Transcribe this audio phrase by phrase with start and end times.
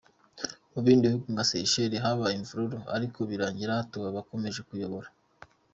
[0.71, 5.09] Mu bindi bihugu nka Seychelles, habaye imvururu ariko birangira abatowe bakomeje kuyobora.